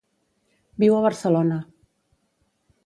Viu 0.83 0.95
a 0.99 1.03
Barcelona. 1.05 1.61